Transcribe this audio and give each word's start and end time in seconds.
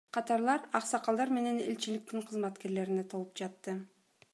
Катарлар 0.17 0.63
аксакалдар 0.79 1.33
менен 1.39 1.61
элчиликтин 1.67 2.27
кызматкерлерине 2.31 3.09
толуп 3.15 3.41
жатты. 3.45 3.81